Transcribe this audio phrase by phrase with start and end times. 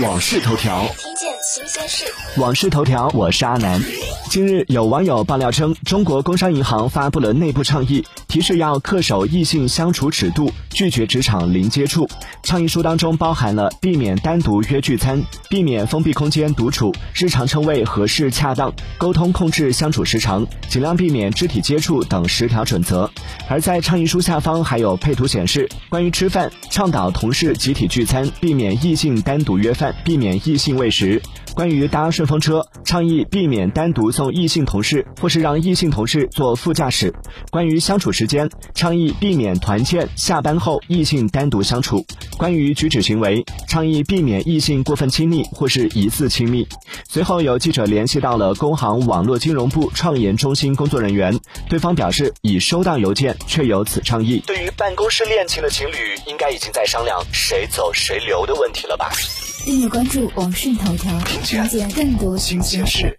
[0.00, 2.06] 往事头条，听见新鲜事。
[2.40, 3.78] 网事头条，我是阿南。
[4.30, 8.02] 近日，有网友爆料称，中国工商银行发布了内部倡议，
[8.32, 12.08] 提示要恪守异性相处尺度，拒绝职场零接触。
[12.42, 23.10] 倡议书当中包含了避免单独约聚餐、避免封闭空间独处、日常称谓合适恰当、沟通控制相处时长、尽量避免肢体接触等十条准则。
[23.50, 31.20] 而在倡议书下方还有配图显示，关于吃饭，倡导同事集体聚餐，避免异性单独约饭，避免异性喂食。
[31.54, 37.12] 关于搭顺风车，倡议避免单独送异性同事，或是让异性同事坐副驾驶。
[37.50, 42.04] 关于相处时间，倡议避免团建、下班后异性单独相处。
[42.36, 46.66] 关于举止行为，倡议避免异性过分亲密或是疑似亲密。
[47.08, 54.42] 随后有记者联系到了工行网络金融部创研中心工作人员，对方表示已收到邮件，确有此倡议。
[54.46, 55.94] 对于办公室恋情的情侣，
[56.26, 59.10] 应该已经在商量谁走谁留的问题了吧？
[59.64, 63.16] 订阅关注网讯头条，了解更多新鲜事。